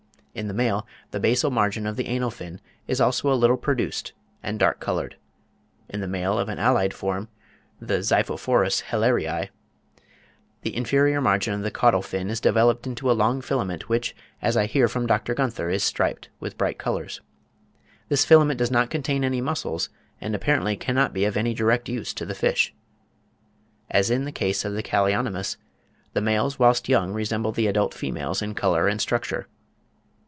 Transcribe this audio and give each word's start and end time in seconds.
In 0.33 0.47
the 0.47 0.53
male 0.53 0.87
the 1.11 1.19
basal 1.19 1.51
margin 1.51 1.85
of 1.85 1.97
the 1.97 2.07
anal 2.07 2.31
fin 2.31 2.61
is 2.87 3.01
also 3.01 3.29
a 3.29 3.35
little 3.35 3.57
produced 3.57 4.13
and 4.41 4.57
dark 4.57 4.79
coloured. 4.79 5.17
In 5.89 5.99
the 5.99 6.07
male 6.07 6.39
of 6.39 6.47
an 6.47 6.57
allied 6.57 6.93
form, 6.93 7.27
the 7.81 8.01
Xiphophorus 8.01 8.83
Hellerii 8.83 9.25
(Fig. 9.25 9.51
30), 9.97 10.09
the 10.61 10.73
inferior 10.77 11.19
margin 11.19 11.53
of 11.53 11.63
the 11.63 11.69
caudal 11.69 12.01
fin 12.01 12.29
is 12.29 12.39
developed 12.39 12.87
into 12.87 13.11
a 13.11 13.11
long 13.11 13.41
filament, 13.41 13.89
which, 13.89 14.15
as 14.41 14.55
I 14.55 14.67
hear 14.67 14.87
from 14.87 15.05
Dr. 15.05 15.33
Gunther, 15.33 15.69
is 15.69 15.83
striped 15.83 16.29
with 16.39 16.57
bright 16.57 16.77
colours. 16.77 17.19
This 18.07 18.23
filament 18.23 18.57
does 18.57 18.71
not 18.71 18.89
contain 18.89 19.25
any 19.25 19.41
muscles, 19.41 19.89
and 20.21 20.33
apparently 20.33 20.77
cannot 20.77 21.11
be 21.11 21.25
of 21.25 21.35
any 21.35 21.53
direct 21.53 21.89
use 21.89 22.13
to 22.13 22.25
the 22.25 22.33
fish. 22.33 22.73
As 23.89 24.09
in 24.09 24.23
the 24.23 24.31
case 24.31 24.63
of 24.63 24.75
the 24.75 24.81
Callionymus, 24.81 25.57
the 26.13 26.21
males 26.21 26.57
whilst 26.57 26.87
young 26.87 27.11
resemble 27.11 27.51
the 27.51 27.67
adult 27.67 27.93
females 27.93 28.41
in 28.41 28.55
colour 28.55 28.87
and 28.87 29.01
structure. 29.01 29.49